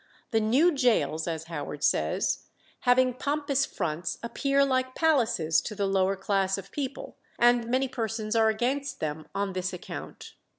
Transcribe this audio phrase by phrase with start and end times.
[0.31, 2.45] "The new gaols," as Howard says,
[2.89, 8.35] "having pompous fronts, appear like palaces to the lower class of people, and many persons
[8.35, 10.33] are against them on this account."